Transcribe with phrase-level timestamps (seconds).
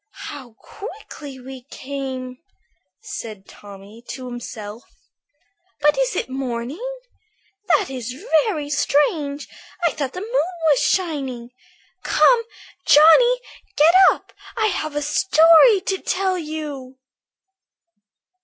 [0.31, 2.39] "How quickly we came,"
[3.03, 4.81] said Tommy to himself.
[5.79, 6.83] "But is it morning?
[7.67, 8.15] That is
[8.47, 9.47] very strange!
[9.83, 11.51] I thought the moon was shining.
[12.01, 12.41] Come,
[12.83, 13.41] Johnny,
[13.77, 16.97] get up, I have a story to tell you."